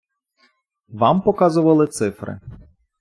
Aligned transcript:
Вам 0.89 1.21
показували 1.21 1.87
цифри. 1.87 2.39